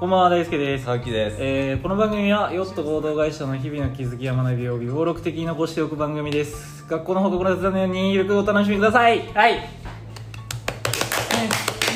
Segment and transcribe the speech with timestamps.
[0.00, 1.36] こんばんは大輔です、さきです。
[1.40, 6.86] えーこの番組はヨット合同会社の日々の気づきや学びを微暴録的に残しておく番組です。
[6.88, 9.30] 学校の報告の雑談のようにゆるくお楽しみください。
[9.34, 9.56] はい。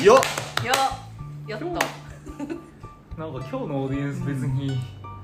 [0.05, 0.19] よよ
[1.47, 1.59] よっ。
[1.59, 1.65] と
[3.19, 4.79] なんか今日のオーディエンス別に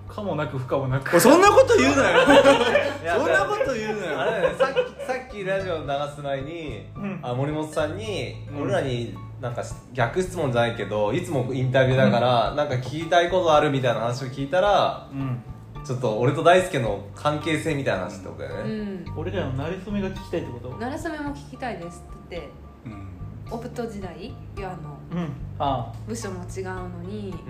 [0.09, 1.19] 可もなく不可もなく。
[1.19, 2.19] そんなこと言うなよ。
[3.15, 4.21] そんなこと言うなよ。
[4.21, 7.19] あれね、さっきさっきラジオ流す前に、うん。
[7.21, 8.63] あ森本さんに、うん。
[8.63, 9.63] 俺らになんか
[9.93, 15.41] 逆質問じゃないけどいつもインタビューだから、なんか聞きたいことあるみたいな話を聞いたらうん。
[15.83, 19.05] ちょっと俺と大輔の関係性みたいな話ってことだようね、ん。
[19.17, 20.77] 俺らの馴れ初めが聞きたいってこと？
[20.77, 22.03] なれそめも聞きたいです。
[22.07, 22.49] だって
[22.85, 23.07] うん。
[23.49, 24.67] オプト時代あの。
[25.11, 25.29] うん。
[25.57, 27.33] あ部署も違うのにうん。
[27.33, 27.41] こ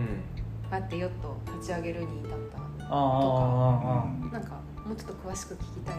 [0.72, 2.38] うやってヨット立ち上げるに至っ
[2.89, 4.30] ああああああ。
[4.30, 4.52] たなんか
[4.86, 5.95] もうちょっと詳しく聞きたい。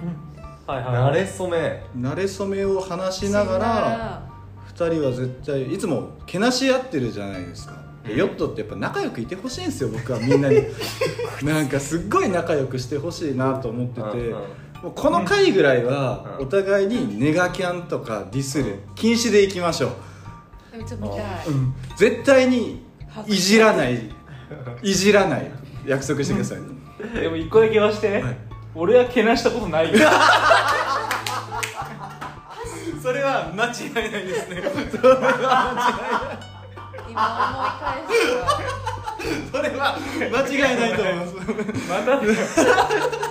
[0.66, 1.82] あはいはい慣れ初め。
[1.94, 4.31] 慣れ初めを話しながら
[4.66, 7.82] 二人は絶対いつもけなし合ってるじゃないですか。
[8.06, 10.62] でヨットってやっぱ仲良くいてほしいんですよ僕はみんなに。
[11.42, 14.42] なんかすっごい仲良くしてほしいなと思ってて、うんうん
[14.82, 16.46] もうこの回ぐらいはうん。
[16.46, 19.92] お互いにネガキャンとかディスる禁止でいきましょ
[20.74, 21.20] う、めっちゃ見たい。
[21.96, 22.84] 絶対に
[23.28, 23.36] い。
[23.36, 24.10] じらない。
[24.82, 25.50] いじらない。
[25.86, 28.36] 約束してください、でも一個だけ言わして、はい。
[28.74, 29.98] 俺はけなしたことないよ
[33.02, 34.62] それは間違いないですね。
[37.08, 38.10] 今思い返し
[39.50, 39.96] たそれは
[40.30, 41.34] 間違いないと思います
[41.88, 42.10] また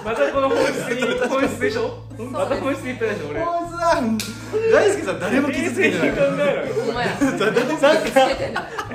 [0.03, 1.97] またこの本質に本質でしょ？
[2.31, 2.83] また本質。
[2.85, 4.17] 言ったでしょ俺大津さん
[4.71, 6.09] 大輔さん誰も傷つけてない。
[6.09, 6.73] 冷静に考えろよ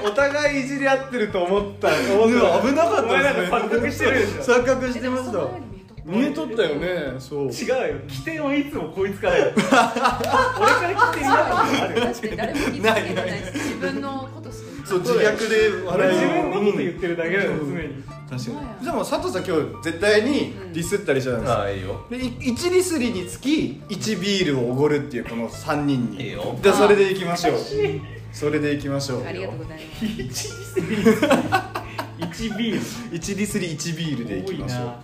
[0.05, 1.88] お互いいじり合ってると思った。
[1.88, 4.55] うん危なかったですねか錯覚してるでしょ。
[4.55, 5.75] 錯覚してました
[6.06, 7.14] 見えとったよね。
[7.18, 7.50] そう。
[7.50, 8.00] 違うよ。
[8.06, 12.36] 起点はいつもこいつからよ 俺から起点になったことあるよ確かに。
[12.36, 18.04] 誰も傷つけてないし自分のことしかそう自虐で笑い分のこと言ってるだけだよ常に。
[18.30, 18.86] 確かに。
[18.86, 21.61] でも佐藤さん今日絶対にディスったりしたじゃないですか。
[21.61, 22.06] ああいいよ。
[22.08, 22.20] でい
[22.55, 26.22] 1リスリにつき1ビールをおごるっていうこの3人に。
[26.22, 26.56] いいよ。
[26.62, 27.56] じゃあそれでいきましょう。
[28.33, 29.27] それでいきましょう。
[29.27, 30.05] ありがとうございます。
[30.05, 30.86] 1リスリ
[32.18, 32.80] 1ビール。
[33.18, 34.80] 1リスリ1ビールでいきましょう。
[34.86, 35.00] な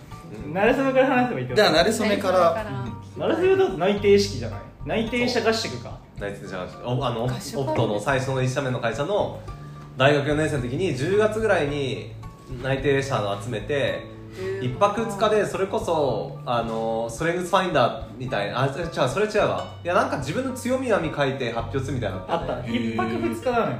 [0.51, 1.55] 慣れ初めから話せばいいってこと？
[1.55, 2.65] じゃあ慣れ初めから。
[3.17, 4.59] 慣れ初めだと内定式じゃない？
[4.85, 5.99] 内定者合宿か。
[6.19, 7.65] ナイツじゃなくておあのオ合宿。
[7.65, 9.39] プトの最初の1社目の会社の
[9.97, 12.11] 大学4年生の時に10月ぐらいに
[12.61, 14.05] 内定者を集めて
[14.61, 19.75] 1泊2日でそれこそあのストレングスファインダーみたいなあ違うそれ違うわ。
[19.83, 23.77] いやなんか自分の強み網書いて発表するみたいなのあったよね1泊2日なのよ。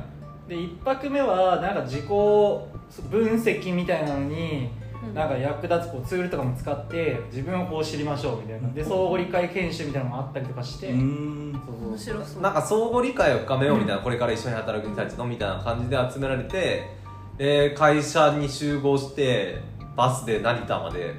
[0.48, 2.68] で1泊目はなんか自己分
[3.12, 4.83] 析みたいなのにうん
[5.14, 8.70] なんか役立つこうツールとかも使って自分をこう知りましょうみたいな。
[8.70, 10.90] で相互理解研修みたいなのもあったりとかして。
[10.90, 11.44] うーん。
[11.66, 12.42] そうそう面白そう。
[12.42, 16.90] なんか相互理解を深めようみたいな、これから一緒に働く人たちのみたいな感じで集められて、
[17.38, 19.62] で会社に集合して
[19.96, 21.16] バスで成田まで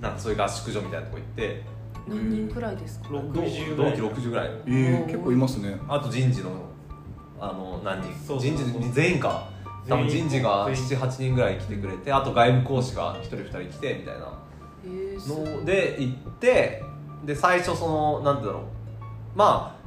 [0.00, 1.62] なんかそういう合宿所みたいなとこ行って。
[2.08, 4.50] 何人くらいですか？60ぐ同期らい60ぐらい。
[4.66, 5.76] えー、結構いますね。
[5.88, 6.50] あと人事の
[7.40, 8.12] あの何人？
[8.26, 8.56] そうそうそう。
[8.56, 9.51] 人事全員か
[9.88, 14.38] 多分人事が78人ぐらい来てくれてあと外部講師が1人2人来てみたいな。
[14.84, 16.82] ので行って
[17.24, 18.62] で最初そのなんてだろう。
[19.36, 19.82] まあ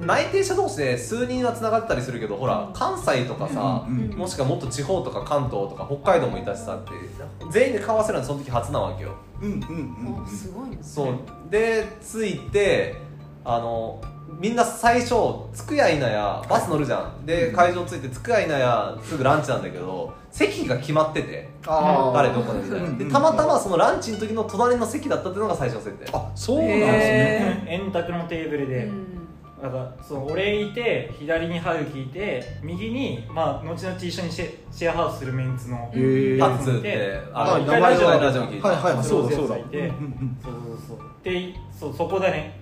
[0.00, 6.92] 内定者同士で数人はつながってたりするけどほら関西とかさ、うんうんもしくはもっと地方とか関東とか北海道もいたしさって
[7.50, 9.14] 全員で顔合わせるのはその時初なわけよ。
[9.40, 10.24] うんうんうんうん。
[10.24, 11.16] あすごいねそう。
[11.50, 12.96] で着いて
[13.44, 14.00] あの
[14.38, 15.14] みんな最初
[15.54, 17.26] 着くやいなやバス乗るじゃん。
[17.26, 21.48] で会場着いて着くやいなやすぐランチなんだけど席が決まってて。
[21.62, 22.98] 誰どこでみたいな。
[22.98, 27.64] でたまたまそのランチの時の隣の席だったっていうのが最初の設定あそうなんですね。
[27.66, 29.06] へ円卓のテーブルで、うん。
[29.62, 36.38] なんかその俺いて左に春樹いて右にまあ後々一緒にシェシェアハウスするメンツのへー。
[36.40, 39.48] タッツってああの一回ラジオ名前はラジオ聞いた、はいはいそうだそう。
[39.48, 39.88] だいてうんう。
[39.88, 41.06] んそうそうそう。
[41.22, 42.60] でそうそこだね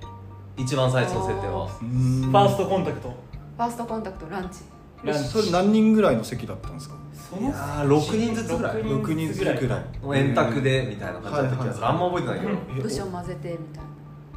[0.56, 1.66] 一番最初の設定は。
[1.68, 3.08] ファーストコンタクト。
[3.08, 4.60] ファーストコンタクトランチ。
[5.04, 6.94] えそれ何人ぐらいの席だったんですか？
[7.30, 8.82] そいやー6人ずつぐらい。
[8.82, 9.82] 6人ずつぐらい。
[10.02, 13.90] もう円卓でみたいな感じだった気がする、あんま覚えてないけど、うん部署混ぜてみたいな。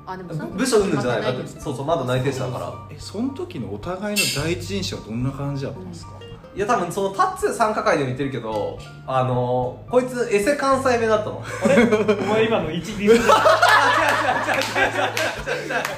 [0.06, 1.22] あでもその時部署うんぬんじゃない？
[1.22, 2.74] まだですそうそうまだ内定者だから。
[2.92, 6.14] えその時のお互いの第一印象はどんな感じだったんですか、
[6.56, 8.78] いや多分そのタッツ参加会でも言ってるけど
[9.08, 11.44] あのー、こいつエセ関西弁だったの。
[11.64, 11.84] あれ？
[11.84, 13.30] お前今の1ディス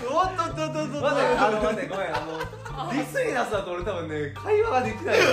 [0.09, 0.54] お っとっと
[0.87, 5.23] っとっとっと待ってあの待ってごめんあのディスリナスだと俺多分ね会話ができないよ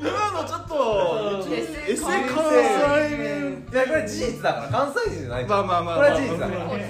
[0.00, 2.14] 今のちょっとそうエセ関
[3.10, 3.66] 西弁。
[3.72, 5.96] いやこれ事実だから関西人じゃないまあまあまあ。
[5.96, 6.86] これは事実だからまあまあまあ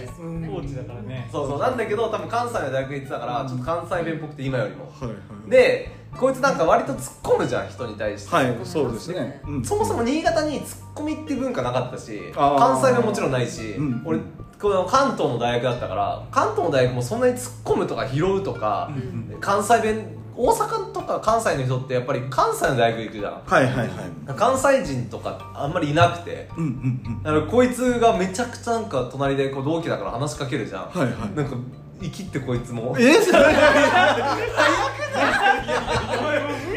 [0.57, 4.85] 高知だからねそうそうなんだけど多分関西の大学行ってたからちょっと関西弁っぽくて今よりも。
[4.87, 5.15] はいは
[5.47, 5.51] い。
[5.51, 9.43] でこいつなんか割と突っ込むじゃん人に対して、はいそうですね。
[9.47, 14.03] うんそもそも新潟にツッコミっていう文化なかったし関西弁ももちろんないし、うん。
[14.07, 14.19] 俺
[14.61, 23.43] この関東の大学だったから関東の大学もそんなに突っ込むとか拾うとか、ん関西弁大阪とか関西の人ってやっぱり関西の大学行くじゃん。
[23.47, 23.89] はいはいはい。
[24.37, 26.69] 関西人とかあんまりいなくてうんう
[27.11, 31.35] んだからこいつがめちゃくちゃなんか隣でこう同期だから話しかけるじゃん、はいはい。
[31.35, 31.57] なんか
[32.03, 32.95] 生きってこいつも。
[32.95, 33.39] うんえ それ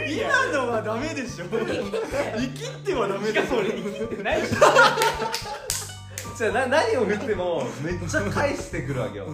[0.09, 1.45] 今のはダメでしょ。
[1.45, 4.53] 生きってはダメでしょないし
[6.39, 9.25] じゃあな何を見てもめっちゃ返してくるわけよ、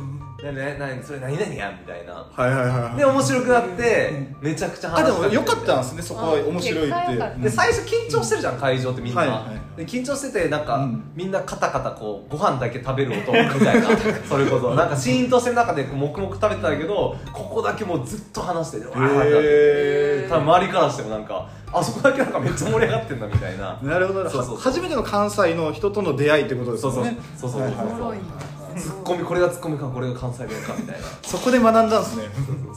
[0.51, 2.13] なななそれ何々やんみたいな。
[2.13, 4.12] はいはいはいで面白くなって
[4.42, 11.03] めちゃくちゃあで話しかけてもよかったんですねそこは面白いってで最初緊張してるじゃん会場ってみんな、はいはいで緊張しててなんか、うん。
[11.15, 13.25] みんなカタカタこうご飯だけ食べる音み
[13.65, 13.88] たいな
[14.27, 14.74] それこそ。
[14.74, 19.06] なんかシーンとしてる中で黙々食べてたけどここだけもうずっと話してるわー。
[19.06, 23.80] ってなってへ多分周りからしてもなんかあそこだけなんかめっちゃ盛り上がってんだみたいな。
[23.83, 24.30] なるほど。
[24.30, 24.57] そうそうそう。
[24.59, 27.03] 初めての関西の人との出会いってことですそうそう。
[27.03, 27.62] そうそうそう。
[27.62, 28.18] はいはいおもろい。
[28.18, 28.24] な
[28.77, 31.07] ツッコミこれがツッコミかこれが関西弁かみたいな。
[31.24, 32.24] そこで学んだんですね。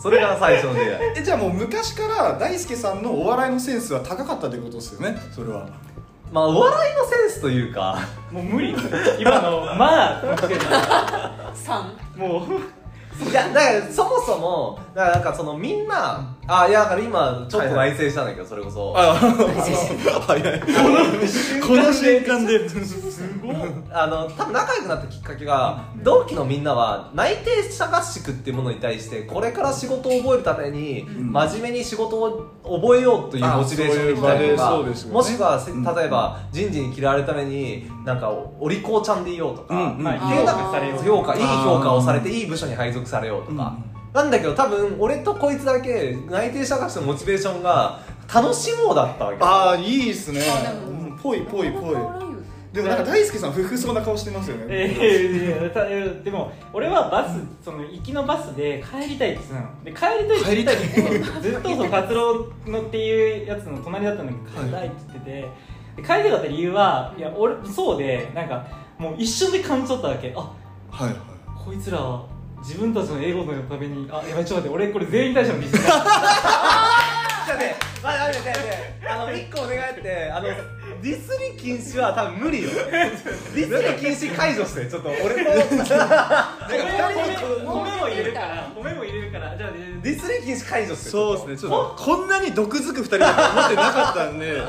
[0.00, 1.12] それが最初の出会い。
[1.16, 5.68] えじゃあもう昔から大輔さんのお笑いのセンスは高かったってことですよねそれは。
[6.32, 7.98] まあお笑いのセンスというか。
[8.30, 8.74] もう無理。
[9.18, 11.92] 今のまあ三。
[12.16, 12.78] もう。
[13.30, 18.92] いやだからそもそもだからなんかそのみんなあいやだから今ちょっと内省したんだけどそれこそ。
[18.96, 20.60] あ早い
[21.62, 22.58] この瞬間で。
[23.92, 31.32] あの多分仲良くなったきっかけが同期のみんなは内定者合宿っていうものに対してこれから仕事を覚えるためにん。
[31.32, 35.14] 真面目に仕事を覚えようというモチベーションに来たいう場でそうですよね。
[35.14, 35.60] もしくは
[35.96, 40.02] 例えば人事に嫌われるためになんかお利口ちゃんでいようとか、うんうん。
[40.88, 40.90] い。
[40.90, 48.00] う評価いい評価をされていい部署に配属されようとか、うんなんだけど多分俺とこいつだけ内定者合宿のモチベーションが
[48.32, 50.40] 楽しもうだったわけああいいっすね。
[50.50, 51.96] あでもうんぽいぽいぽい。
[52.72, 54.64] でもなんか大輔さん不服そうな顔してますよね。
[54.68, 55.84] えー、た
[56.22, 59.84] でも俺はバスその行きのバスで帰りたいって言ってたの。
[59.84, 65.48] で帰りたいって言ってずっとその活動のっていうやつの隣だったんだけど帰りたいって言ってて。
[65.96, 68.64] で帰りたかった理由はいや俺そうでなんか
[68.98, 70.32] もう一瞬で感じ取ったわけ。
[70.36, 70.40] あ
[70.90, 71.16] はいはい。
[71.64, 71.98] こいつら
[72.60, 80.48] 自分たちの英語のためにあやばいちょっと待って俺これ全員対象のリスナーじゃあね、 まあ、待って待って待ってあの一個お願いってあの
[81.02, 82.70] ディスり禁止は多分無理よ。
[83.54, 85.60] ディスり禁止解除してちょっと俺も米
[87.64, 89.56] 米も入れるから米も入れるから。
[89.56, 89.70] じゃあ
[90.02, 91.56] ディスり禁止解除してそうですね。
[91.58, 94.60] ちょっとこんなに毒づく二人だと思ってなかったんで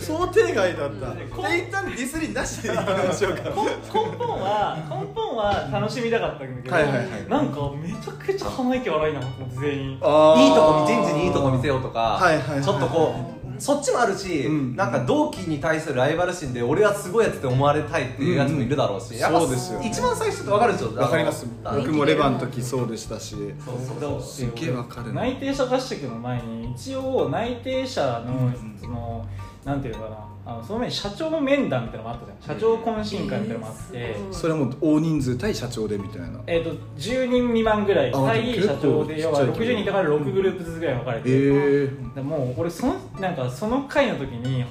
[0.00, 1.14] 想定外だった。
[1.48, 3.42] で一旦ディスりなしでいきましょうか。
[3.50, 7.06] 根根本は根本は楽しみたかったんだけど、はいはいはい。
[7.28, 9.90] なんかめちゃくちゃ鼻息荒いなと思って全員。
[9.92, 12.64] いいとこ人事にいいとこ見せようとか、はいはいはい。
[12.64, 14.76] ちょっとこうそっちもあるし、うん。
[14.76, 19.18] なんか同期に対するライバル心で俺はすごいやつって思われたいっていうやつもいるだろうし、うん。
[19.18, 20.94] やっぱそうですよ一番最初って分かるでしょ？
[20.94, 21.46] わかります。
[21.62, 23.36] 僕もレバーの時そうでしたし。
[23.36, 24.00] そうそう。
[24.00, 25.12] そうすっげえわかる。
[25.12, 28.78] な内定者合宿の前に一応内定者の、うん。
[28.80, 29.26] その
[29.64, 32.58] なんていうのかなあのその前に社長面談みたいなのもあったじゃん。
[32.58, 34.32] 社長懇親会みたいなのもあって、えー。
[34.32, 36.40] それはもう大人数対社長でみたいな。
[36.46, 44.66] えー、と10人未満ぐらいあ対社長で要はちっちゃい規模60人いたから6グループずつぐらい分かれて、えでもう俺そのなんかその回の時にや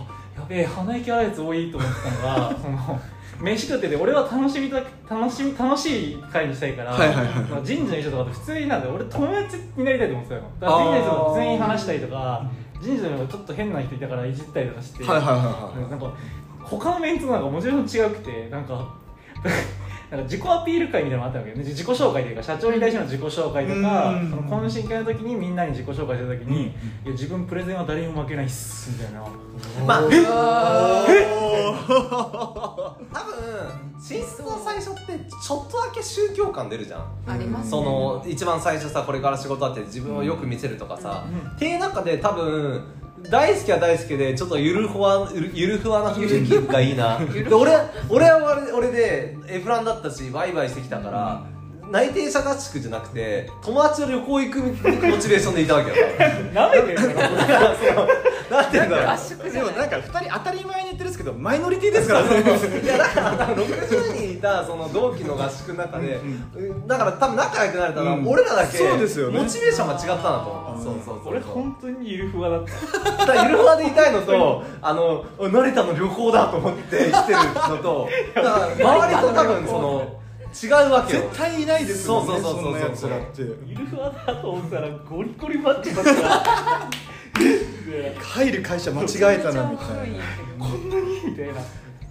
[0.47, 2.99] べえ鼻息荒いやつ多いと思ってたのが その
[3.41, 4.77] 飯食ってて俺は楽しみた
[5.09, 10.41] 楽しみ楽しい会にしたいから、はいはいはいまあ人事の人とかと普通になんか俺友達になりたいと思ってたの。
[10.59, 12.49] だから人事の人と普通に話したりとか
[12.81, 15.41] 人事のちょっと変な人いたからいじったりとかして、はいはいは
[15.75, 15.89] いはい。
[15.89, 16.13] なんか
[16.63, 18.95] 他のメンツとなんかもちろん違くてなんか
[20.11, 21.63] なんか自己アピール会みたいなのもあったわけよね。
[21.63, 26.71] 自己紹介というか社長に対しての自己紹介とかうんその懇親会の時にみんなに自己紹介した時に、い
[27.05, 29.21] や自分プレゼンは誰にも負けないっすみたいな。
[29.85, 31.05] まああ
[33.13, 37.01] 多分進出の最初ってちょっとだけ宗教感出るじゃん。
[37.27, 37.69] ーありますね。
[37.69, 42.83] その一番最初さこれから仕事あって自分をよく見せるとかさ、うんっていう中で多分
[43.29, 47.19] 大好きは大好きでちょっとゆるふわゆるふわな雰囲気がいいな。
[47.29, 47.71] で俺
[48.09, 51.43] 俺は俺俺でエフランだったしバイバイしてきたから、
[51.89, 55.95] 内定者合宿じゃなくて友達と旅行行くモチベーションでいたわけよ。
[56.53, 57.15] なめてる
[58.49, 59.13] なんていうんだろ
[59.47, 59.51] う。
[59.51, 62.41] でもなんか2人当たり前に言ってるんですけどマイノリティですからね。
[62.83, 66.19] いやだから60人いたその同期の合宿の中で、
[66.87, 68.27] だから多分仲良くなれたのは、うん。
[68.27, 69.39] 俺らだけそうですよね。
[69.39, 70.49] モチベーションが違ったなと。
[70.49, 70.81] 思うん。
[70.81, 71.33] うそうそうそう。
[71.33, 72.63] 俺本当にゆるふわだっ
[73.17, 73.25] た。
[73.25, 80.19] だゆるふわでいたいのと あの成田の旅行だと思って来てるのとだから周りと多分その
[80.51, 81.23] 違うわけよ。
[81.23, 83.41] 絶対いないですよねそうそうそうそうんなやつらって。
[83.65, 86.89] ゆるふわだと思ったらゴリゴリマッチョだったから
[87.85, 90.23] で入る会社間違えたなみたいな。
[90.59, 91.61] こんなにみたいな。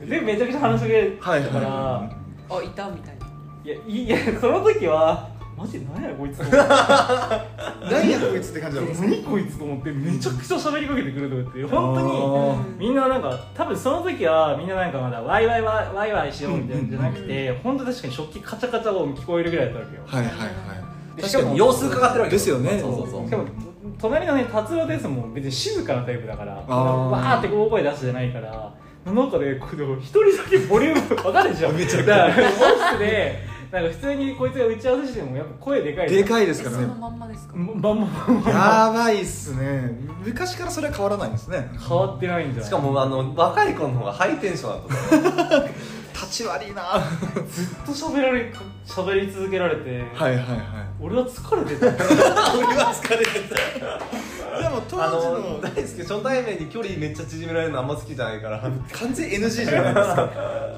[0.06, 1.52] でめちゃくちゃ話しかけたから、はいはい。
[1.60, 3.26] はあいたみたいな。
[3.64, 5.27] いやいやその時は
[5.58, 6.50] マジで何やこいつ何
[8.10, 8.94] やこいつって感じだもん。
[9.00, 11.64] 何こいつと思ってめちゃくちゃ喋りかけてくると思って。
[11.64, 12.10] 本当に。
[12.52, 20.02] あみんななんか多分その時はみんななんかまだワイワイワイワイワイしようみたいなんじゃなくて本当確かに食器カチャカチャ音聞こえるぐらいだったわけよ。
[20.06, 20.48] はいはいはい
[21.16, 22.78] で確かに様子伺ってるわけですよね。
[22.80, 23.26] そうそうそう。
[23.26, 23.44] しかも
[24.00, 25.34] 隣のね達郎ですもん。
[25.34, 26.52] 別に静かなタイプだから。
[26.54, 28.72] わーって大声出すじゃないから。
[29.04, 31.70] なんかねこれ一人だけボリューム分かるでしょ？
[31.70, 32.26] めちゃくちゃ。
[32.26, 32.30] オ
[32.94, 36.86] フでなんか普通にこいつが打ち合わせしてもやっぱ声でかいでかいですからね。
[36.86, 37.52] まんまですか？
[37.54, 39.90] バンバンバンバンやばいっすね。
[40.24, 41.68] 昔からそれは変わらないんですね。
[41.86, 42.64] 変わってないんじゃない？
[42.66, 44.88] しかもあの若い子の方がハイテンション
[45.38, 45.68] だった
[46.18, 46.82] 立ち悪いな。
[46.82, 47.00] は
[47.50, 48.52] ずっと喋られ
[48.86, 50.44] 喋り続けられて、いはいはい。
[51.00, 51.86] 俺は疲れてた。
[52.56, 54.00] 俺は疲れてた
[54.62, 55.38] でも当あ時の。
[55.38, 60.28] の大好き初対面に距離めっちゃ縮められるのあんま好きじゃないから完全 NG じゃないですか。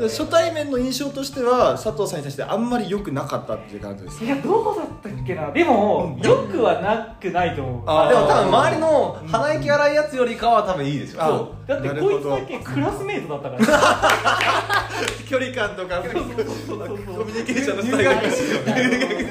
[0.25, 5.51] 初対面の印象としては佐藤さんに対してあんまり良くなかったっていう感じですいやどうだったっけな？
[5.53, 7.83] でもよくはなくないと思う。
[7.87, 11.55] あでも多分周りの鼻息荒いやつよりかは多分いいでしょ。
[11.67, 11.69] う。
[11.69, 12.19] だってなるほど。
[12.31, 14.89] こいつだけクラスメートだったから。
[15.29, 16.23] 距離感とかコそう
[16.67, 18.15] そうそうミュニケーションのスタイルが。
[18.17, 19.31] 入学式よね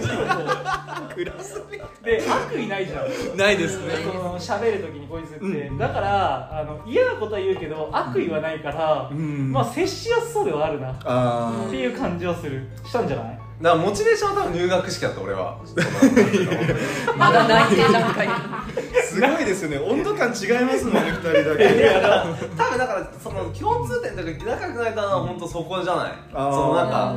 [1.16, 3.38] クラスメで悪意ないじゃん。
[3.38, 3.94] ないですね。
[4.06, 5.78] その喋る時にこいつって、うん。
[5.78, 9.52] だからあの嫌なことは言うけど悪意はないから、うん。
[9.52, 10.92] まあ接しやすそうではあるな。
[10.92, 12.68] っあていう感じはする。
[12.86, 13.40] したんじゃない？
[13.62, 15.58] だからモチベーションは多分入学式だった俺は。
[17.18, 18.66] まだ内定段階あ
[19.04, 19.78] すごいですよね。
[19.80, 22.26] 温度感違いますもんね 二人だいけや
[22.58, 26.12] 多分だからその共通点とか仲良くなれたのは本当そこじゃない。
[26.32, 27.16] そのなんか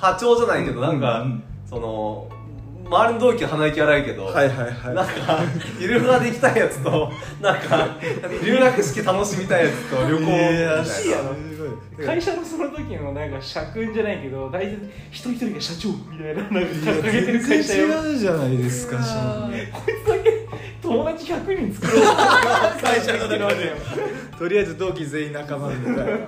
[0.00, 1.44] 波長じゃないけどなんか、うんうん。
[1.68, 2.28] その
[2.84, 4.94] 周りの同期は鼻息荒いけど、はいはいはい。
[4.94, 5.40] なんか
[5.80, 7.10] ゆるふわで行きたいやつと
[7.40, 7.96] なんか
[8.44, 10.84] 留学式楽しみたいやつと旅行みたいな。
[12.04, 14.76] 会社のその時のなんか社訓じゃないけど大体
[15.10, 17.86] 一人一人が社長みたいななんか掲げてる会社よ。
[17.88, 20.08] 全然違うじゃないですかあこいつ
[20.94, 22.06] 友達100人作ろう。
[22.82, 23.72] 会社の中で。
[24.38, 26.04] とりあえず同期全員仲間みたいな。
[26.04, 26.26] で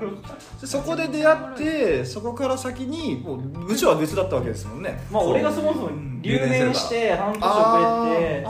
[0.64, 5.00] そこで出会ってそこから先にもう部署は別だったわけですもんね。
[5.10, 5.90] まあ俺がそもそも
[6.22, 8.46] 留年して半年遅れて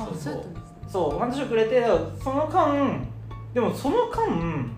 [0.90, 1.18] そう。
[1.18, 1.84] 半年遅れて
[2.22, 3.00] その間
[3.54, 4.75] でもその間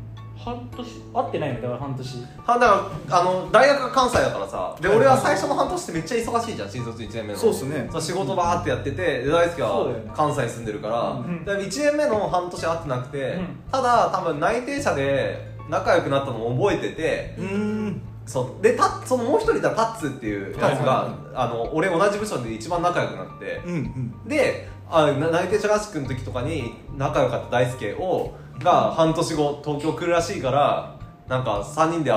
[0.49, 1.61] 半年会ってないの？
[1.63, 2.17] だから半年。
[2.47, 4.77] はだからあの大学が関西だからさ。
[4.81, 7.39] で俺は最初の半年ってめっちゃ忙しいじゃん新卒1年目の。
[7.39, 7.89] そうっすね。
[7.91, 13.47] そう仕事バーってやっててで大輔は関西に住んでるから、んで1年目の半年会ってなくて、うん。
[13.71, 17.57] ただ多分内定者で仲良くなったのを覚えててうー
[17.91, 18.03] ん。
[18.27, 18.63] そう。
[18.63, 20.75] でたそのもう一人いたタッツっていうやつが、はい。
[20.75, 24.29] はいはあの俺同じ部署で一番仲良くなって、うんうん。
[24.29, 30.99] であな内定者合宿の時とかに仲良かった大輔をが半年後東京来るらしいから
[31.29, 32.17] なんか3人で遊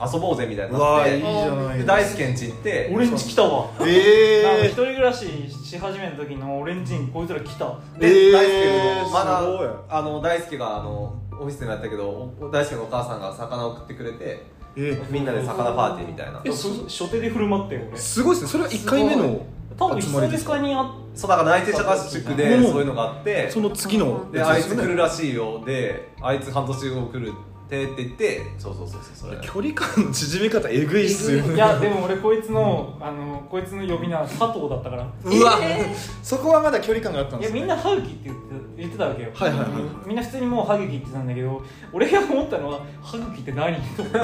[0.00, 3.66] 遊ぼうぜみたいにうなってわーいいじゃないで大輔ん家行って俺ん家来たわ。
[3.66, 7.66] なんか一え人暮らしし始めた時の俺ん家にこいつら来た。
[7.98, 8.32] で、えー。
[8.32, 9.68] 大輔のまだすごい。
[9.88, 14.46] あの大輔があのオフィスでもやったけどお大輔のお母さんが魚を送ってくれて
[14.78, 16.40] えみんなで魚パーティーみたいな。
[16.44, 18.50] えそ初手で振る舞ってよ俺すごいですね。
[18.50, 19.44] それは1回目の
[19.76, 22.64] 多分集まりですか久々に会っそうだから内定者合宿でうん。
[22.64, 25.62] そういうのがあってその次のであいつ来るらしいよ。
[25.64, 27.32] であいつ半年後来るっ
[27.68, 29.38] てって言ってそうそうそうそうそれ。
[29.40, 31.54] 距離感の縮め方えぐいっすよね。
[31.54, 35.06] いやでも俺こいつのあのこいつの呼び名佐藤だったから。
[35.24, 35.58] うわ。
[35.62, 37.60] えそこはまだ距離感があったんいやですね。
[37.60, 38.42] みんな歯茎って言って
[38.76, 39.30] 言ってたわけよ。
[39.34, 39.70] はいはいはい。
[40.06, 43.76] みんな普通にもう歯茎って言ってたんだけど俺が思ったのは歯茎って何？
[43.96, 44.18] と思って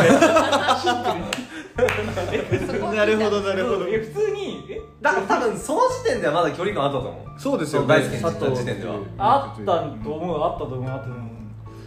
[2.97, 3.89] なるほどなるほど。
[3.89, 4.81] いや普通にえ？
[5.03, 7.41] だから多分その時点ではまだ距離感あったと思う。
[7.41, 8.97] そうですよ大好きになった時点では。
[9.19, 11.35] あったと思うあったと思うあったと思う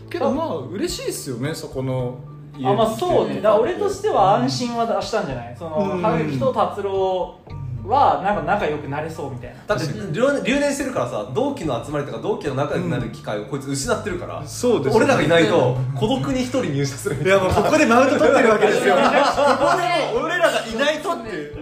[0.10, 2.20] けどまあ嬉しいっすよねそこの
[2.58, 3.36] 家あまあそうね。
[3.36, 5.56] だから俺としては安心はしたんじゃない？
[5.58, 6.02] そのうん。
[6.02, 7.40] 歯茎と達郎
[7.86, 9.58] はなんか仲良くなれそうみたいな。
[9.68, 17.16] だって留留年してるからさ同期の集まりとか同期の仲良くなる機会をこいつ失ってるから、そうです俺らがいないと孤独に一人入社する。
[17.16, 18.96] みいたいなやもうここでマウント取ってるわけですよ。
[18.96, 19.02] こ
[20.26, 21.54] 俺らがいないとって。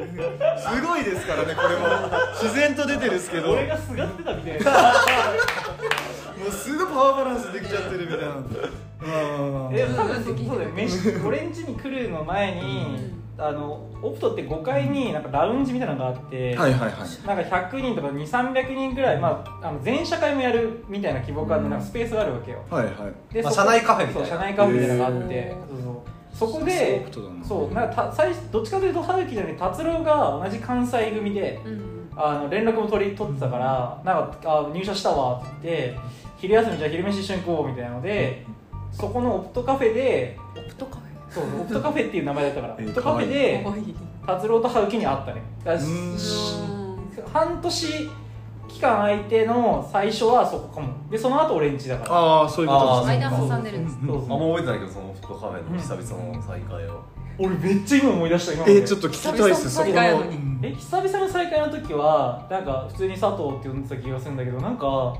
[0.58, 1.88] すごいですからねこれも。
[2.42, 3.48] 自然と出てるんですけど。
[3.50, 4.94] も俺がすがってたみたいな
[6.48, 8.36] うすぐパワーバランスできちゃってるみたいな。
[8.36, 10.70] うんえ多分そうだよ。
[10.72, 17.28] 飯俺ん家に来るの前にあのオプトって5階になんかラウンジみたいなのがあって、はいはいはい。
[17.28, 22.64] なんか100人とか2300人ぐらい、まあ、あの全社会もやるみたいな規模感でなんかスペースがあるわけよ。
[22.70, 23.34] はいはい。
[23.34, 24.28] でまあ社内カフェみたいな。
[24.30, 26.16] そう社内カフェみたいなのがあってそうそう。
[26.36, 27.06] そこソで
[27.44, 27.86] そうな。
[27.86, 36.00] んかた最初どっちかというと葉月じゃなくて達郎が同じ関西組でうんあの連絡も取り取ってたからなんかあ入社したわって言って
[36.38, 38.46] 昼休みじゃあ昼飯一緒に行こうみたいなので
[38.92, 43.66] そこのオプトカフェでオプトカフそうオプトカフェっていう名前だったからえーオプトカフェェで
[44.26, 45.42] 達郎と葉月に会ったね。
[47.32, 48.10] 半年
[48.68, 51.10] 期間空いての最初はそこかも。
[51.10, 52.12] でその後俺ん家だから。
[52.12, 53.26] ああそういうことですね。
[53.26, 57.04] 間挟んでるんですそうあんま覚えてないけどそのフットカフェの久々の再会を、
[57.38, 58.76] 俺めっちゃ今思い出した今まで。
[58.76, 60.08] えー、ちょっと聞きたいっすそこ久々の再会。
[60.08, 65.18] やののにえ久々の再会の時はなんか普通に佐藤って呼んでた気がするんだけどなんか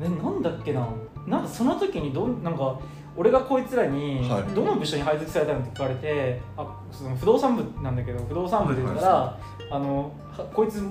[0.00, 0.88] えなんだっけな。
[1.26, 2.78] なんかその時にどんなんか
[3.16, 4.54] 俺がこいつらにはい。
[4.54, 9.38] どの部署に配属されたのって聞かれて、あその不動産部なんだけど不動産部で言ったら、
[9.70, 10.82] あのはこいつ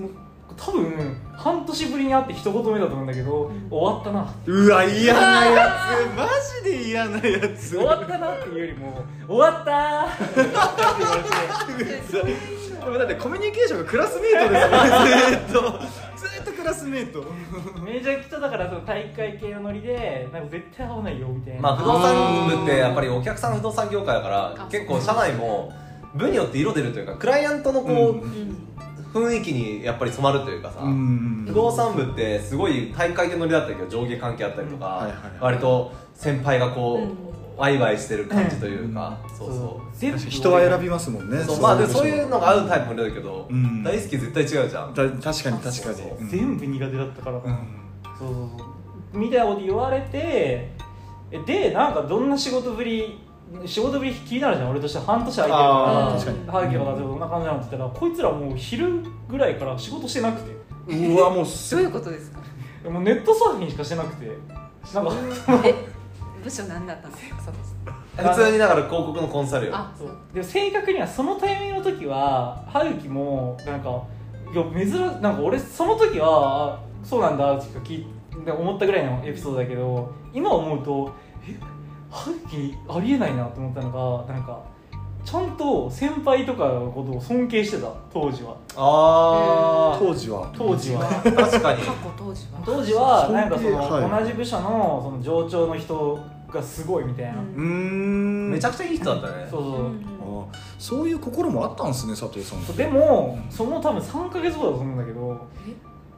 [0.57, 4.33] 多分半年ぶりに会って一言目だと思うんだけど、終わったな。
[4.45, 5.67] うわ嫌なや
[6.13, 6.17] つ。
[6.17, 6.27] マ
[6.63, 7.71] ジで嫌なやつ。
[7.71, 10.05] 終わったなっていうよりも終わったー。
[10.05, 10.51] って
[12.13, 12.39] 言われて
[12.85, 15.79] でもだってコミュニケーションがクラスメートですもんねずーっと。
[16.17, 17.25] ずーっとクラスメート。
[17.83, 25.73] めちゃくちゃだからその大会系のノリでなんか絶対会わないよみたいな、まあ不動産部ってやっぱりお客さん不動産業界だからあ結構社内も
[26.13, 27.93] 部によって色出るというかクライアントのこう、
[28.23, 28.61] うん
[29.15, 35.07] 雰囲気にやっぱり染まるというかさ、うん不動産部ってすごい大会で乗りだったけど上下関係あったりとか、
[35.39, 37.35] 割と先輩がこう、うん。
[37.57, 39.97] ワイワイしてる感じというか、そうそう。
[39.97, 41.41] 全部人は選びますもんね。
[41.41, 43.81] そうまあそうういうのが合うタイプもいるけど、うん。
[43.81, 44.93] 大好き絶対違うじゃん。
[44.93, 45.91] だ確かに確か
[46.21, 46.29] に。
[46.29, 47.43] 全部苦手だったから、うん。
[48.19, 48.65] そうそうそ
[49.13, 49.17] う。
[49.17, 50.69] みたいなこと言われて
[51.31, 53.19] えでなんかどんな仕事ぶり
[53.65, 55.05] 仕事ぶり気になるじゃん俺としては。
[55.05, 56.11] 半年空いてるあから。
[56.11, 56.51] ー確かに。
[56.51, 60.55] ハーキがどんな感じなのって言ったらこいつらもう昼ぐらいから仕事してなくて。
[60.87, 62.39] うわもうどういうことですか？
[62.89, 64.27] もうネットサーフィンしかしてなくて。
[64.93, 65.13] なんか
[65.65, 65.73] え
[66.43, 67.51] 部署何だったんですか？
[68.17, 69.75] 普通にだから広告のコンサルよ。
[69.75, 70.09] あそう。
[70.33, 74.03] でも正確にはそのタイミングの時は葉月もなんか
[74.53, 77.67] いや珍しなんか俺その時はあそうなんだって
[78.51, 81.13] 思ったぐらいのエピソードだけど今思うと
[81.47, 81.57] え
[82.09, 84.61] 葉月ありえないなと思ったのがなんか
[85.23, 88.55] ちゃんと先輩とかのことを尊敬してた当時は。
[88.75, 90.51] あ当時は。
[90.55, 91.01] 当時は。
[91.01, 91.81] ー確かに。
[91.81, 92.61] 過去当時は。
[92.63, 94.23] 当時はなんかその、はい。
[94.23, 97.37] 同じ部署のその上長の人がすごいみたいな、うん。
[97.37, 98.51] うーん。
[98.51, 99.47] めちゃくちゃいい人だったね。
[99.49, 100.05] そうそう、うん。
[100.21, 100.45] あ
[100.77, 105.73] そういう心もあったんですね佐藤さんでもその多分3か月後だと思うんだけどえ？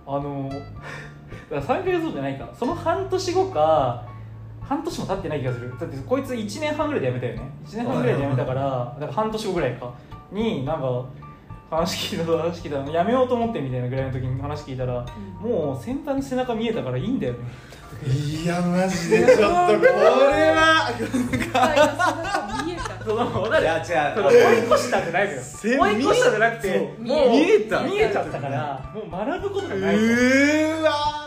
[0.06, 2.50] あのだから3か月後じゃないか。
[2.60, 4.06] その半年後か
[4.68, 5.74] 半年も経ってない気がする。
[5.80, 7.52] だってこいつ1年半ぐらいで辞めたよね。
[7.66, 9.94] 1年半ぐらいで辞めたからだから半年後ぐらいか
[10.32, 11.06] になんか
[11.70, 12.80] 話聞いた話聞いた。
[12.80, 15.06] のやめようと思ってみたいなぐらいの時に話聞いたら、
[15.42, 17.40] もう先輩の背中見えたからいいんだよね。
[18.06, 19.26] いやマジで。
[19.26, 21.08] ちょっとこれは先
[21.52, 23.04] 輩の背中見えた。
[23.04, 23.86] その分かるいや違う。
[24.16, 25.42] その追い越したってないのよ。
[25.42, 27.82] せ追い越したじゃなくてもう見えた。
[27.82, 30.02] 見えちゃったからもう学ぶことがないと。
[30.02, 31.27] うーわー。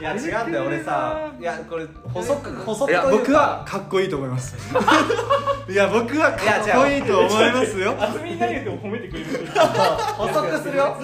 [0.00, 1.32] いや違うんだよ俺さ。
[1.38, 3.10] いやこれ補足補足といやいうか。
[3.18, 4.56] 僕はかっこいいと思います。
[5.68, 7.94] いや僕はかっこいいと思いますよ。
[7.98, 10.96] 厚みに何言っても褒めてくれる人補足するよ。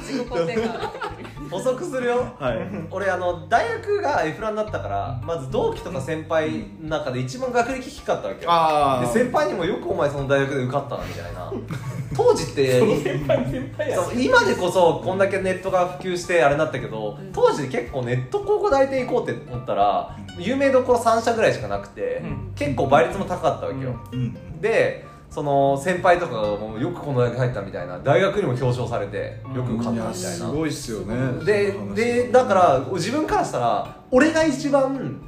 [1.50, 2.26] 補足するよ。
[2.38, 2.58] はい。
[2.90, 9.12] 俺あの大学がエフランだったからまず同期とか先輩の中で一番学歴低かったわけよ。
[9.12, 11.52] で先輩にもよくお前その大学で受かったなみたいな
[12.14, 12.80] 当時って
[14.16, 17.32] 今でこそこんだけネットが普及してあれだったけど、うん。
[17.32, 22.52] 当時結構ネット高校大体行こうって思ったら有名どころ3社ぐらいしかなくて、うん。
[22.54, 24.60] 結構倍率も高かったわけよ、うん。
[24.60, 31.44] でその先輩とかがもうよくこの大学入ったみたいな大学にも表彰されてよく受かったみたいな、すごいっすよね。
[31.44, 35.20] ででだから自分からしたら俺が一番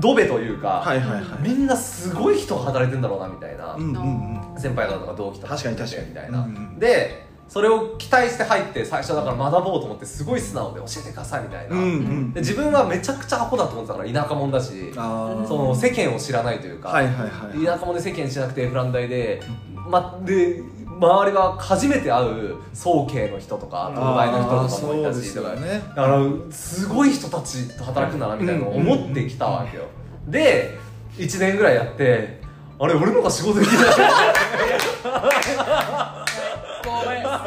[0.00, 1.24] ドベというか、はいはいはい。
[1.40, 4.60] みんなすごい人が働いてんだろうなみたいな、うんうんうん。
[4.60, 6.08] 先輩方とか同期とか確かに確かに。
[6.08, 19.42] みたいな、うんうんでそれを期待して入って最初だから学ぼうと思ってすごい素直で教えてくださいみたいな、うんうんで自分はめちゃくちゃアホだと思ってたから田舎者だしその世間を知らないというか、はいはいはい田舎者で世間知らなくてフラン大で、
[19.74, 20.62] ま、で
[20.96, 25.82] 周りは初めて会う早慶の人とか東大の人とかもいたしとかよね。
[25.94, 29.84] だからすごい人たちと働くんだなみたいなのを思ってきたわけよ、
[30.28, 30.78] で
[31.16, 32.40] 1年ぐらいやって
[32.78, 33.78] あれ俺の方が仕事できない。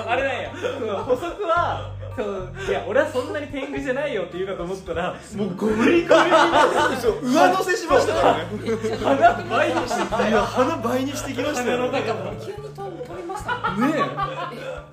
[0.10, 0.50] あれなんや。
[1.04, 8.46] 補足はそういや俺はそんなに天狗じゃないよって言うかと思ったらもうゴリゴリ上乗せしましたからね。
[8.98, 10.30] 鼻倍にしてきたよ。
[10.30, 11.92] いや鼻倍にしてきましたよ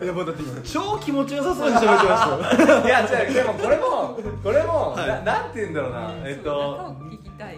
[0.01, 0.05] え。
[0.05, 2.85] いやもうだって今超気持ちよさそうに喋ってましたよ。
[2.85, 5.09] いや違うでもこれもこれも、はい。
[5.09, 7.57] ななんて言うんだろうなえっ中とを聞きたい。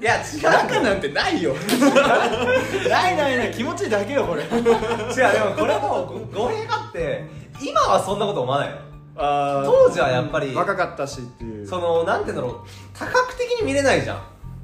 [0.00, 1.54] いや違う中なんてないよ。
[2.88, 4.42] ないないない気持ちいいだけよこれ。
[4.42, 4.74] 違うでも
[5.56, 7.28] これもご語弊があって
[7.60, 8.76] 今はそんなこと思わないよ
[9.16, 9.64] あー。
[9.64, 11.66] 当時はやっぱり若かったしっていう。
[11.66, 14.18] そのなんて言うんだろう多角的に見れないじゃん、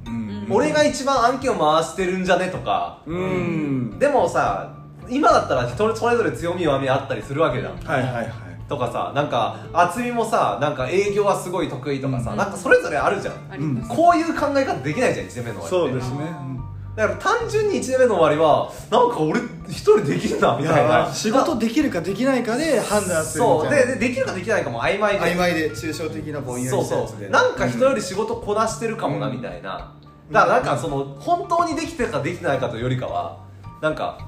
[0.06, 0.46] うん。
[0.50, 3.98] 俺が一番案件を回してるんじゃねとか、うん。
[3.98, 4.70] でもさ
[5.08, 7.76] 今だったら人それぞれ強み弱みあったりするわけじゃん。
[7.78, 8.32] はいはいはい。
[8.68, 12.36] とかさなんか厚みもさなんか営業はすごい得意とかさ、うん。
[12.36, 13.34] なんかそれぞれあるじゃん。
[13.50, 13.88] あります。
[13.90, 16.36] こういう考え方できないじゃん1年目の終わりってそうですね。
[16.96, 20.94] だから単純に1年目の終わりはなんか俺一人できるなみいたいな。
[20.98, 23.86] や仕事できるかできないかで判断するみそうたいな。
[23.94, 25.20] ででできるかできないかも曖昧で。
[25.20, 27.30] 曖昧で抽象的なぼんやりそうしたやつでそう。
[27.32, 29.92] なんか人より仕事こなしてるかもなみたいな、
[30.30, 33.40] だからなんかその本当にできてるかできてないかというよりかは
[33.82, 34.18] なんか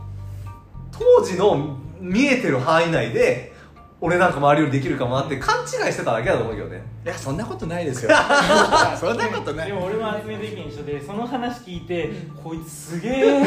[0.99, 3.55] 当時の見えてる範囲内で
[4.01, 6.83] 俺なんか周りよりできるかもなって勘違いしてただけだと思うけどね。
[7.05, 8.11] いやそんなことないですよ。
[9.01, 9.69] そんなことない。
[9.69, 12.11] でも俺も集め的に一緒でその話聞いて
[12.43, 13.43] こいつすげえ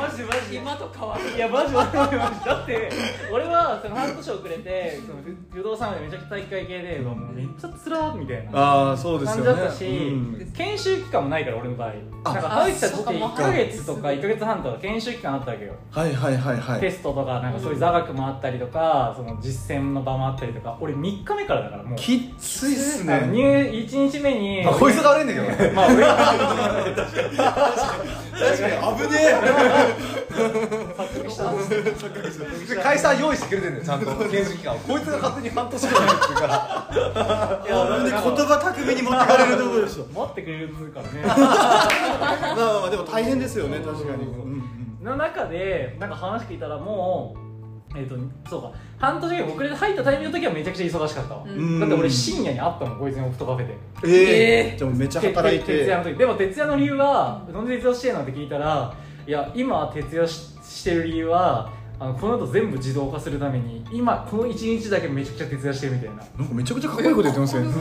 [0.00, 0.56] マジマジ。
[0.56, 1.30] 今と変わる。
[1.36, 2.16] いやマジマジマジ。
[2.16, 2.90] マジだって
[3.32, 9.56] 俺はその半年遅れてその不不動産でめちゃくちゃ体育会系でもうめっちゃつらーみたいなああそうです感よね。
[9.56, 9.90] じだったし、う
[10.48, 10.52] ん。
[10.56, 11.92] 研修期間もないから俺の場合。
[12.24, 13.12] あなんか入ったってそうか。
[13.12, 15.72] も1ヶ月とか1ヶ月半とか研修期間あったわけよ。
[15.90, 16.80] はいはいはいはい。
[16.80, 21.98] テストとかなんかそういう座学もあったりとかその実践の場もあったりとか俺3日目からだからもう。
[21.98, 23.28] きっついっすね。
[23.32, 25.72] 入1日目にまあこいつが悪いんだけどね。
[25.74, 26.16] まあ俺が
[28.40, 28.72] 確かに。
[28.98, 29.16] 危ね
[32.82, 34.06] 会社は用意してくれてんだよちゃんと。
[34.28, 37.66] 研修期間をこいつが勝手に半年ぐらいやってるから。
[37.66, 44.24] いや言葉巧みに持ってかれるところでしょ待ってくれるからねまあまあまあでも大変ですよね確かに。
[44.24, 44.62] うん。
[45.02, 47.49] の中でなんか話聞いたらもう
[47.96, 48.16] えっ、と
[48.48, 48.72] そうか。
[48.98, 51.80] 半年後遅れて入ったタイミングの時はめちゃくちゃ忙しかったわ、うん。
[51.80, 53.76] だって俺深夜に会ったもんこいつにオフトカフェで。
[54.04, 55.66] ええでもめっちゃ働いて。
[55.66, 58.94] て徹夜の時でも徹夜の理由はなんで徹夜してんのって聞いたら
[59.26, 66.16] いや今徹夜ししてる理由はあのこの後全部自動化するために今この1日だけめちゃくちゃ徹夜してるみたいな。
[66.16, 67.74] なんかめちゃくちゃかっこいいこと言ってますよね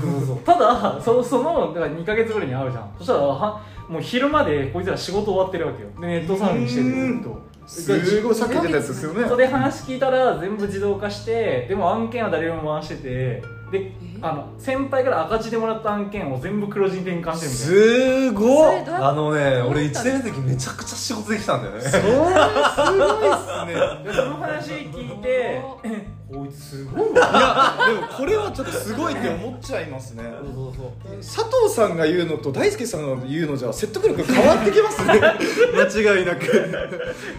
[0.43, 2.91] ただそそのだから2か月ぐらいに会うじゃん。
[2.97, 5.89] そしたらはもう昼までこいつら仕事終わってるわけよ。
[6.01, 9.27] でネットサーフィンしててずっとすごいさっき言ってたやつですよね。
[9.27, 18.29] それで話聞いたら全部自動化してでも案件は誰よりも回しててであの先輩から赤字でもらった案件を全部黒字に転換してるみたいな。
[18.29, 21.81] すごっそれどうやあのね俺1思ったん年目の時めちゃくちゃ仕事できたんだよね。
[21.81, 24.03] それすごいっすね。
[24.03, 27.07] でその話聞いて えこいつすごいわ。
[27.09, 30.23] いやでもこれはちょっとすごいって思っちゃいますね。
[30.43, 35.13] そうそう佐藤さんが言うのと大輔さんが言うのじゃ説得力変わってきますね。
[35.73, 36.45] 間違いなく。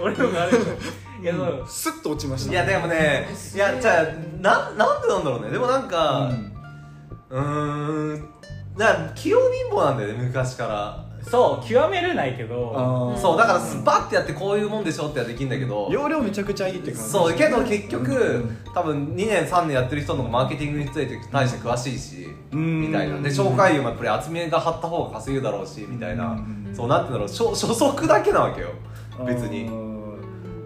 [0.01, 0.53] 俺のがあれ
[1.23, 1.35] いや
[1.67, 4.05] スッと落ちましたいやでもねいやじゃあ
[4.41, 5.51] ななんでなんだろうね。
[5.51, 8.29] でもなんかうーん。
[8.77, 11.11] だから器用貧乏なんだよね昔から。
[11.23, 13.15] そう極めれないけど。
[13.21, 15.89] そうだからスパッてやってこういうもんでしょってやってできんだけど。
[15.91, 17.09] 容量めちゃくちゃいいって感じ。
[17.11, 18.59] そうけど結局、うん。
[18.75, 22.81] 多分2年3年やってる人の方がマーケティングについて対して詳しいし、うん。
[22.81, 23.21] みたいな。
[23.21, 28.69] で紹介料もやっぱり厚みが張った方が稼げるだろうしみたいな、うんそうなんていうんだろう初初速だけなわけよ。
[29.27, 29.69] 別に。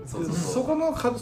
[0.06, 1.12] そこのか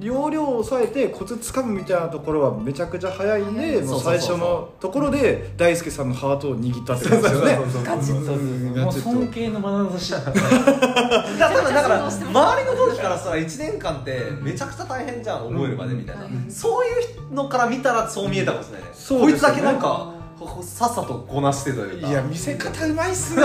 [0.00, 7.54] 容量を抑えてコツ掴むみたいなところはめちゃくちゃ早いんでもう最初のところで大輔さんのハートを握ったってことですよね。
[7.56, 8.38] そうそうそうガチそうそうそう。
[8.38, 10.20] もう尊敬の眼差しだ。
[10.20, 10.38] から
[11.38, 16.46] だから周りの同期からしたら1年間ってめちゃくちゃ大変じゃん覚えるまでみたいな、うん。
[16.48, 16.88] そうい
[17.30, 19.24] うのから見たらそう見えたかもしれないね、そうね。
[19.24, 23.42] こいつだけなんかここさっさとこなしてというかいや見せ方うまいっすね。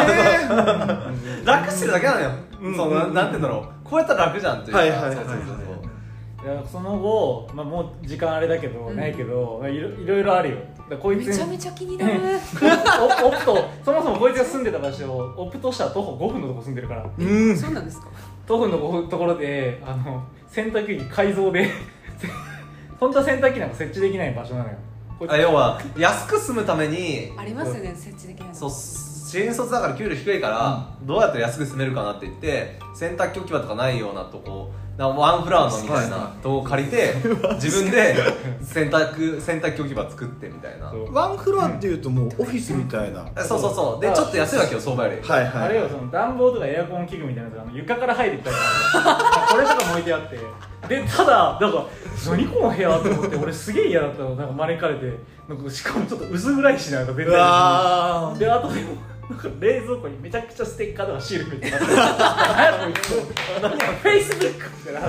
[1.44, 2.30] 楽してるだけなのよ、
[2.62, 2.76] うん。
[2.76, 3.90] そのなんて言うんだろう。
[3.90, 4.74] こうやったら楽じゃんっていう。
[4.74, 5.63] かはいはいはいはい
[6.70, 8.98] その後、まあ、もう時間あれだけど、うん。
[8.98, 10.58] ないけどいろいろいろあるよ。
[11.02, 12.14] こいつにめちゃめちゃ気になる。
[13.24, 17.06] オ オプトそもそもこいつが住んでた場所をオプトしたら徒歩5分のとこ住んでるから。
[17.18, 17.58] うん。
[17.58, 18.08] そうなんですか？
[18.46, 21.68] 徒歩のところであの洗濯機改造で
[23.00, 24.76] 本当は洗濯機なんか設置できない場所なのよ
[25.28, 28.56] こあ要は安く住むためにありますよね設置できないの。
[28.56, 37.16] そう新卒だから給料低いから、どうやったら安く住めるかなって言って洗濯機置き場とかないようなとこなんかワンフラワーのみたいなとこ借りて
[37.60, 38.16] 自分で
[38.62, 40.94] 洗濯洗濯機置き場作ってみたいな。
[41.12, 44.02] ワンフロアっていうともうオフィスみたいな、えそうそうそう。
[44.02, 45.28] でちょっと安いわけよ相場より。
[45.28, 45.64] はいはい。
[45.64, 50.40] あれよその暖房とかエアコン器具みたいなやつの床から入ってきたりとかこれとかいてあって。
[50.88, 51.86] でただなんか
[52.30, 54.36] 何この部屋と思って俺すげえ嫌だったの。
[54.36, 55.18] なんか招かれて。
[55.48, 58.96] なんかしかもちょっと薄暗いしなんかであとでも
[59.30, 61.88] なんか冷蔵庫にめちゃくちゃステッカーとかシールみたいな何
[62.66, 65.00] やこいつフェイスブックみたいな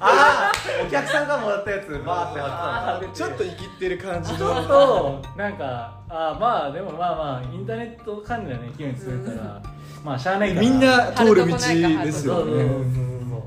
[0.00, 0.52] ああ
[0.86, 9.62] お客さんがもらったやつバーって貼ってたちょっと生きってる感じちょっとなんかあーまあでもまあまあインターネット関連はね機能にするから
[10.04, 10.60] まあしゃあないから。
[10.60, 12.64] みんな通る道ですよね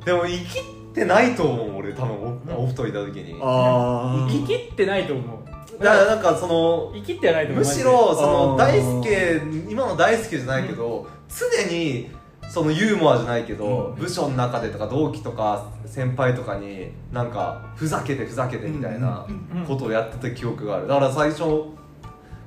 [0.05, 3.33] でも生きってないと思う俺多分オオフトいた時に。
[3.33, 5.35] だかあ生き切ってないと思
[5.79, 5.83] う。
[5.83, 12.09] らなんかその生きってはないと思うむしろその大輔今の大輔じゃないけど、常に
[12.49, 19.65] そのユーモアじゃないけど、部署の中でとか同期とか先輩とかになんかふざけてふざけてみたいなうん。
[19.65, 20.87] ことをやってた記憶がある。
[20.87, 21.43] だから最初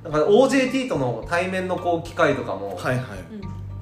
[0.02, 3.04] なんか OJT との対面のこう機会とかも、はいはい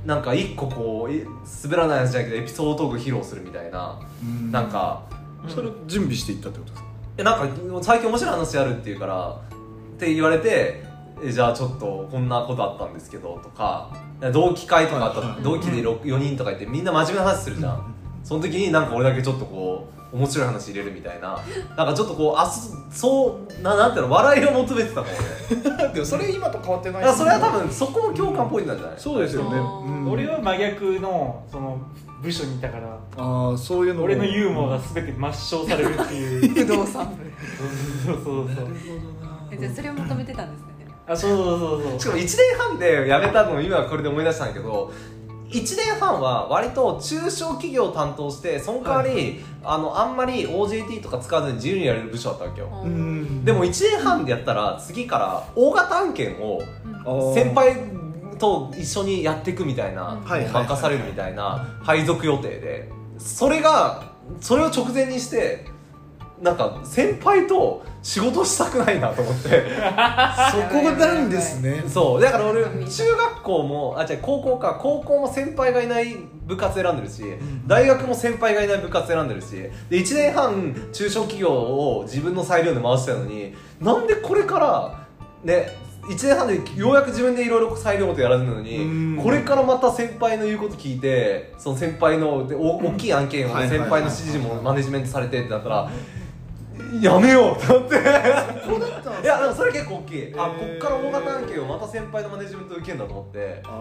[0.05, 1.25] なんか一個こうい
[1.65, 4.01] 滑らないやつじゃないけどエピソードトーク披露するみたいな、
[4.51, 5.03] なんか
[5.49, 6.89] それ準備していったってことですか？
[7.19, 10.83] えなんか最近面白い話あるっていうからって言われて
[11.23, 13.97] えじゃあちょっとこんなことあったんですけどとか
[14.33, 15.43] 同期会とかあったはいはい。
[15.43, 17.95] 同期で4人とかいてみんな真面目な話するじゃん。
[18.25, 21.39] その時になんか俺だけちょっとこう面白い話入れるみたいな。
[21.77, 28.99] なんかちょっとこうあそそうななんていうの笑いを求めてたかもね でもそれ今と変わってなだからそれは多分そこも共感ポイントなんじゃない？
[29.01, 30.11] そうですよね、うん。
[30.11, 31.79] 俺は真逆のその
[32.23, 32.89] 部署にいたから。
[33.17, 34.05] ああそういうのも。
[34.05, 36.67] 俺のユーモアが全て抹消されるっていう。
[36.67, 37.07] 不動産。
[37.07, 37.23] 部
[38.05, 38.67] そうそうそうそう。
[39.51, 40.67] えじゃあそれを求めてたんですね。
[41.09, 42.01] あそうそうそうそう。
[42.01, 44.93] しかも1年半で辞めたのを今これで思い出したんだけど
[45.53, 53.23] 1年半は割と中小企業を担当してその代わり、あのあんまり OJT とか使わずに自由にやれる部署だったわけよ、ううん。
[53.23, 56.63] んでも1年半でやったら次から大型案件を
[57.35, 57.77] 先輩
[58.39, 60.25] と一緒にやっていくみたいな、うん。
[60.25, 60.65] はいはいはい。
[60.65, 65.67] 任されるみたいな配属予定でそれがそれを直前にして
[66.43, 69.49] なんか先輩と仕事したくないなと思って。
[70.51, 71.85] そこなんですね。
[71.87, 72.21] そう。
[72.21, 72.85] だから俺うん。
[72.85, 74.77] 中学校もあ違う高校か。
[74.81, 77.23] 高校も先輩がいない部活選んでるし、
[77.69, 79.53] 大学も先輩がいない部活選んでるし。
[79.53, 85.07] で1年半中小企業を自分の裁量で回してたのになんでこれから
[85.45, 85.69] ね
[86.03, 89.23] 1年半でようやく自分でいろいろ裁量ごとやらずなのに、うん。
[89.23, 95.89] これからまた先輩の言うこと聞いてその先輩のでお大きい案件を先輩の指示もマネジメントされてってなったら、
[97.01, 97.97] やめようと思って。
[99.23, 103.63] いやでもそれ結構大きい、あこっから大型案件をまた先輩のマネジメント受けるんだと思って。
[103.65, 103.73] ああ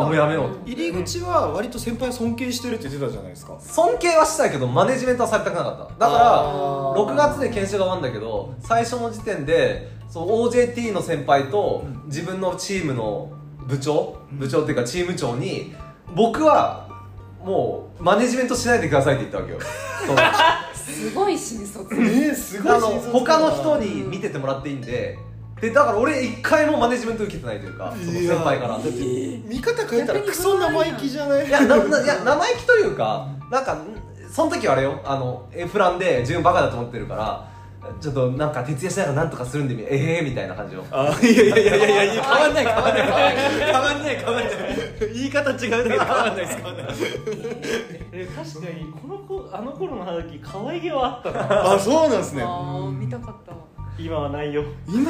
[0.00, 3.56] もうやめようと入り口は割と先輩を尊敬してるって言ってたじゃないですか。
[3.60, 5.84] 尊敬はしたいけどマネジメントはされたくなかった。
[5.84, 7.06] だからあー。
[7.06, 13.32] 6月で研修が終わるんだけど最初の時点でその OJT の先輩と自分のチームの
[13.66, 15.74] 部長部長っていうかチーム長に
[16.14, 16.88] 僕は
[17.44, 19.58] もうマネジメントしないでくださいって言ったわけよ。
[20.06, 20.18] そ の
[20.86, 21.94] すごい新卒。
[21.94, 23.12] えー、すごいあの新卒だ。
[23.12, 25.18] 他の人に見ててもらっていいんで。
[25.60, 28.78] でだから俺一回もマネジメント受けてないというかその先輩から。
[28.78, 31.46] 見方変えたらクソ生意気じゃない？
[31.48, 33.78] いやなないや生意気というかなんか
[34.30, 35.00] その時はあれよ。
[35.02, 37.48] あのエフランで自分バカだと思ってるから
[38.00, 44.16] ちょっとなんか徹夜しながらなんとかするんでみええみたいな感じをあいやいやいやいやいや変わんない変わんない変わんない。
[44.16, 44.46] 変わんない
[45.14, 46.86] 言い方違うだけで変わんないです変わんない。
[48.12, 51.72] え確かにこの子あの頃のハガキ可愛げはあったな。
[51.74, 52.42] あそうなんですね。
[52.42, 53.52] あー見たかった。
[53.52, 53.58] わ
[53.98, 54.62] 今はないよ。
[54.88, 55.04] 今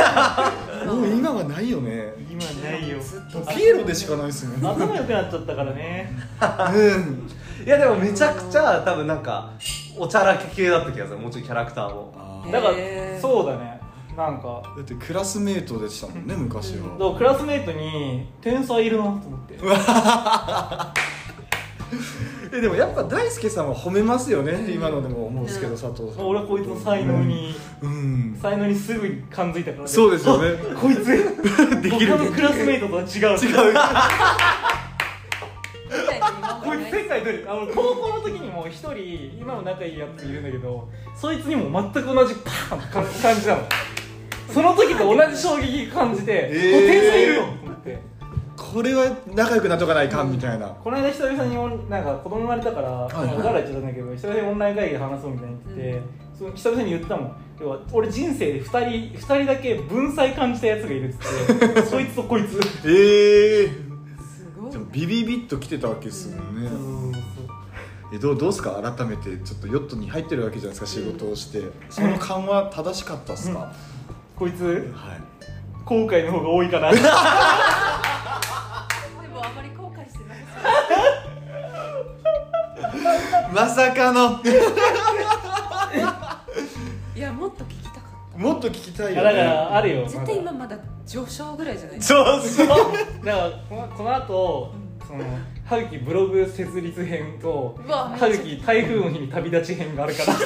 [0.92, 2.12] もう今はないよね。
[2.31, 2.99] 今はないよ。
[3.01, 4.68] ずっとピエロでしかないですよね。
[4.68, 6.11] 頭良くなっちゃったからね。
[6.40, 6.44] う
[6.99, 7.29] ん。
[7.64, 9.53] いやでもめちゃくちゃ多分なんか
[9.99, 11.18] おちゃらけ系だった気がする。
[11.18, 12.46] もうちょいキャラクターも。
[12.53, 12.75] だから
[13.20, 13.81] そうだね。
[14.16, 14.62] なんか。
[14.77, 19.59] だってクラスメートでしたもんね昔だはからクラスメートに天才いるなと思って
[22.52, 26.28] えでもやっぱ大輔さんは褒めますよね今のでも思うんですけど佐藤さん。
[26.28, 28.38] 俺はこいつの才能にうん。
[28.40, 30.59] 才能にすぐ感づいたからそうですよね。
[30.72, 31.04] あ こいつ
[31.82, 32.16] できる。
[32.16, 33.04] 他のクラスメートとは違
[33.35, 33.38] う。
[33.38, 33.74] 違う。
[36.64, 43.62] こいつ世界どれあの高校の時にも一人今も仲いいやついるんだけどそいつにも全く同じパーンって感感じなの。
[44.52, 46.76] その時と同じ衝撃感じて、えー。
[46.78, 47.98] お天才いるよと思って
[48.72, 50.68] これは仲良くなっとかないかんみたいな。
[50.68, 53.37] この間久々になんか子供生まれたから、いはい。
[53.37, 56.02] 小田原行っちゃったんだけど久々にオンライン会議で話そうみたいに言ってて、
[56.38, 64.46] その久々に言ったもん要は俺人生で2人二人だけ文才感じたやつがいるっつってそいつとこいつええす
[64.92, 66.70] ビビビッと来てたわけですもんね、
[68.12, 73.72] えどうどうですか改めてちょっとヨットに入ってるわけじゃないですか仕事をして、その勘は正しかったっすか、
[74.37, 75.37] こいつはい
[75.87, 76.90] 後悔の方が多いかな
[83.57, 84.38] まさかの。
[87.16, 89.23] いやもっと聞きたかっもっと聞きたいよね。
[89.23, 90.03] だからあるよ。
[90.05, 92.03] た絶対今まだ上昇ぐらいじゃない。
[92.03, 92.66] そうそう。
[92.69, 92.81] だか
[93.25, 94.75] らこのこの後
[95.09, 95.25] その
[95.64, 100.35] 歯茎ブログ設立編とうわ歯茎台風の日に旅立ち編があるから。
[100.35, 100.38] だっ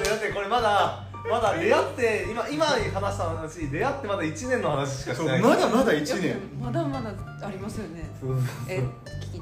[0.00, 2.80] てだってこれまだまだ出会って今今話
[3.14, 7.10] した話出会ってまだ1年の話しかしそうてないまだまだ1いや年ねまだまだ
[7.44, 8.08] ありますよね。
[8.68, 8.84] え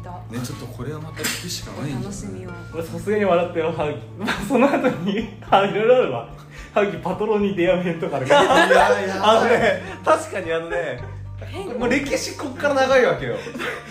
[0.07, 0.41] た。
[0.41, 2.51] ちょっとこれはまた聞くしかないんじゃない楽しみを。
[2.73, 3.73] 俺さすがに笑ったよ。
[3.73, 6.29] 歯茎まあその後に あいろいろあるわ。
[6.73, 8.43] 歯茎パトロンに出会う編とかあるから。
[8.67, 11.03] いやいやあのね確かにあのね
[11.45, 13.37] 変もう歴史こっから長いわけよ。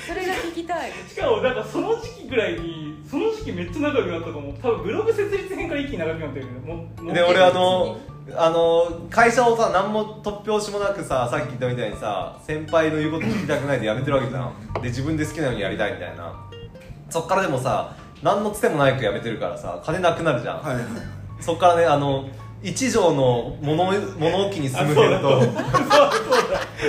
[0.08, 0.91] それが聞きたい。
[1.08, 4.54] しかもなんかその時期ぐらいにその時期めっちゃ長くなったと思う。
[4.62, 6.88] 多分ブログ設立編から一気に長くなってるよね。
[7.01, 7.97] もで俺あの
[8.33, 14.81] あの会社をさ何も突拍子もなくささっき言ったみたいにさ先輩の言うこと聞きたくないでやめてるわけじゃん。
[14.81, 16.33] で自分で好きなようにやりたいみたいな。
[17.09, 20.93] そっからでもさ何のつてもないくやめてるからさ金なくなるじゃん、はいはいはい。
[21.39, 22.27] そっからねあの
[22.63, 25.38] 一畳の物物置に住む編と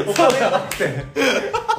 [0.09, 1.05] お金がなくて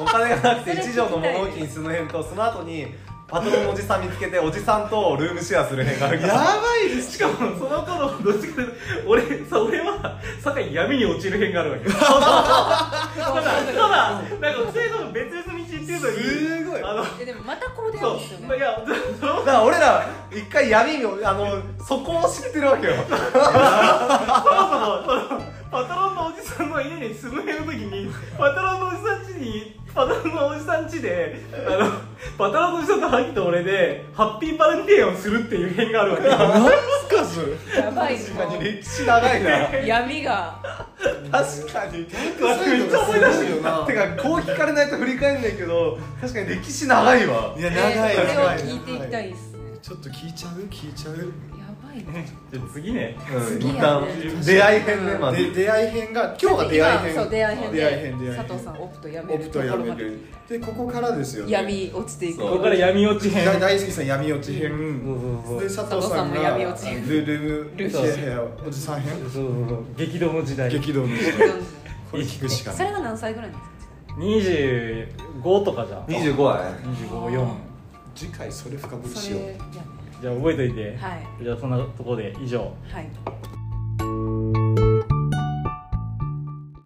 [0.00, 2.86] お金がなくて一畳の物置に住む編とその後に
[3.28, 6.32] パトロンのおじさん見つけておじさんとルームシェアする編があるから。
[6.32, 7.12] やばいです。
[7.12, 8.68] しかもその頃どっちかという
[9.04, 11.90] と俺さ俺は酒井闇に落ちる編があるわけ。
[11.92, 16.82] ただただなんか二人とも別々道行ってるのにすごい。
[16.82, 18.56] あのえでもまたこう出会そううんですよね。
[18.56, 18.78] いや
[19.20, 22.94] そのだから俺ら一回闇をあのそこを知ってるわけよ。
[22.94, 31.90] そもそもそのパトロンのおじさんの家に住む辺の時にパトロンのおじさん家にパトロンのおじさん家であの
[32.38, 36.28] パトロンのおじさんとハギと俺でハッピーバレンティーンをするっていう編があるわけ。
[36.28, 37.52] なんすかそれ？
[37.82, 39.50] やばい確かに歴史長いな。
[39.76, 40.58] 闇が。
[41.30, 41.98] 確かに。
[41.98, 43.86] めっちゃ思い出してるよな。
[43.86, 47.54] てかこう聞かれないと振り返んないけど確かに歴史長いわ。
[47.58, 48.16] いやえ長い。
[48.16, 49.58] ーそれを聞いていきたいですね。
[49.82, 50.52] ちょっと聞いちゃう？
[50.70, 51.16] 聞いちゃう？
[51.16, 51.22] や
[51.82, 52.28] ばいね。
[52.52, 53.16] じゃあ次ね。
[53.32, 53.46] うん。
[53.46, 54.42] 次や一旦ね。
[54.44, 55.36] 出会い編ねまず。
[55.38, 57.14] で出会い編が今日が出会い編。
[57.14, 57.76] そう出会い編で。
[57.78, 58.36] 出会い編出会い編。
[58.36, 59.40] 佐藤さんオプトやめる。
[59.40, 60.18] オプトやめる
[60.48, 61.52] でここからですよね。
[61.52, 62.42] 闇落ちていく。
[62.42, 63.44] ここから闇落ち編。
[63.44, 65.58] 大大好きさん闇落ち編。
[65.58, 67.08] で佐藤さん佐藤さんもが闇落ち編。
[67.08, 69.12] ルルムルシェアおじさん編。
[69.20, 70.70] そうそうそう激動の時代。
[70.70, 71.50] 激動の時代。
[72.10, 72.78] これ聞くしかない。
[72.78, 73.77] それが何歳ぐらいなんですか？
[74.18, 76.04] 25とかじゃん。
[76.04, 76.78] 25だね。
[77.10, 77.48] 254
[78.14, 79.40] 次回それ深掘りしよう。
[80.20, 81.26] じゃあ覚えといて、はい。
[81.42, 82.60] じゃあそんなところで以上。
[82.60, 83.08] はい